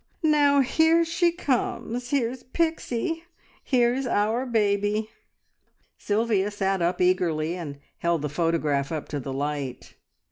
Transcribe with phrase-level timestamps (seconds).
[0.23, 2.09] "Now, here she comes!
[2.09, 3.23] Here's Pixie!
[3.63, 5.11] Here's our Baby!"
[5.95, 9.93] Sylvia sat up eagerly and held the photograph up to the light.